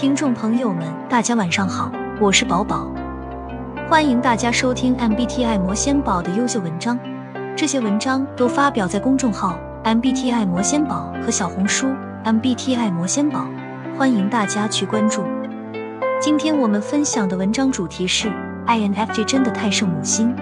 [0.00, 2.86] 听众朋友们，大家晚上好，我是宝宝，
[3.90, 6.96] 欢迎大家收听 MBTI 魔仙宝的优秀文章。
[7.56, 11.88] 这些文章都发表在公众号 MBTI 魔仙宝和小红书
[12.24, 13.48] MBTI 魔仙宝，
[13.98, 15.24] 欢迎大家去关注。
[16.22, 18.30] 今天我们分享的文章主题是
[18.68, 20.32] INFJ 真的太圣母心。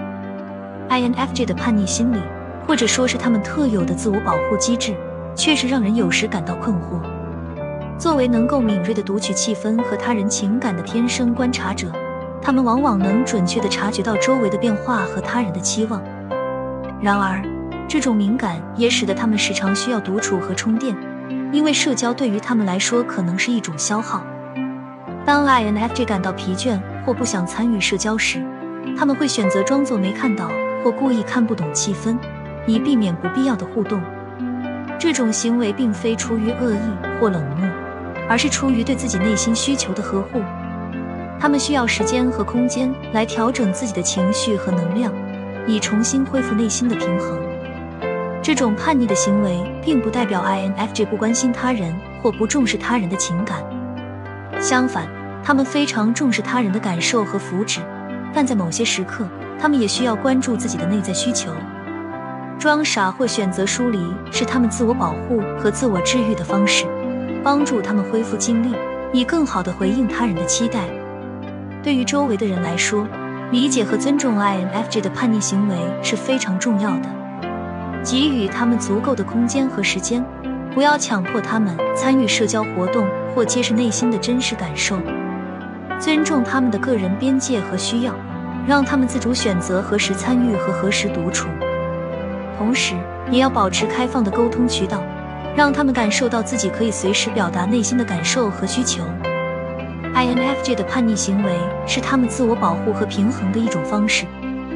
[0.87, 2.19] INFJ 的叛逆心理，
[2.67, 4.95] 或者说是他们特有的自我保护机制，
[5.33, 7.01] 确实让人有时感到困惑。
[7.97, 11.91] 作为能够敏锐地读取气氛和他人情感的天生观察者，
[12.39, 15.99] 他们往往能准确地察觉到周围的变化和他人的期望。
[17.01, 17.41] 然而，
[17.87, 20.95] 这种敏感也使得他们时常需要独处和充电，
[21.51, 24.21] 因为社交对于他们来说可能是一种消耗。
[25.25, 28.43] 当 INFJ 感到疲倦或不想参与社交时，
[28.95, 30.51] 他们会选择装作没看到
[30.83, 32.15] 或故意看不懂气氛，
[32.67, 33.99] 以避免不必要的互动。
[34.99, 37.67] 这种行为并非出于恶意或冷漠。
[38.29, 40.41] 而是出于对自己内心需求的呵护，
[41.39, 45.11] 他们需要时间和空间来调整自己的情绪和能量，
[45.65, 47.39] 以重新恢复内心的平衡。
[48.41, 53.61] 这种叛逆的行为并不代表 INFJ 不关心他人或不重视他人的情感，
[54.59, 55.05] 相反，
[55.43, 57.79] 他们非常重视他人的感受和福祉，
[58.33, 59.27] 但在某些时刻，
[59.59, 61.51] 他们也需要关注自己的内在需求。
[62.57, 63.99] 装傻或选择疏离
[64.31, 66.85] 是他们自我保护和自我治愈的方式。
[67.43, 68.75] 帮助他们恢复精力，
[69.13, 70.81] 以更好地回应他人的期待。
[71.83, 73.07] 对于周围的人来说，
[73.51, 77.09] 理解和尊重 INFJ 的叛逆行为是非常重要的。
[78.03, 80.23] 给予他们足够的空间和时间，
[80.73, 84.97] 不要强迫他们参与社交活动或揭示内心的真实感受。
[85.99, 88.13] 尊重他们的个人边界和需要，
[88.67, 91.47] 让他们自主选择何时参与和何时独处。
[92.57, 92.95] 同时，
[93.31, 95.01] 也要保持开放的沟通渠道。
[95.57, 99.01] 让他们感受到自己可以随时表达内心的感受和需求。
[100.13, 101.51] INFJ 的叛逆行为
[101.87, 104.25] 是他们自我保护和平衡的一种方式，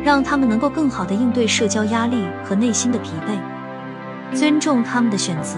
[0.04, 4.36] 让他们能够更好地应对社交压力和内心的疲惫。
[4.36, 5.56] 尊重他们的选择，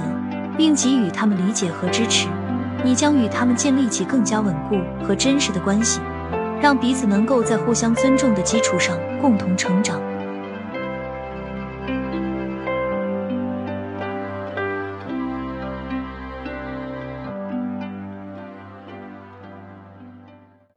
[0.58, 2.28] 并给予他们理解和支持，
[2.84, 6.02] 你将与他们建立起更加稳固和真实的关系，
[6.62, 10.02] 让彼此能够在互相尊重的基础上共同成长。